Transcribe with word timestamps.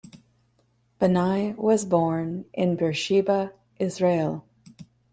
Banai 0.99 1.55
was 1.57 1.85
born 1.85 2.45
in 2.53 2.75
Beersheba, 2.75 3.53
Israel. 3.77 4.43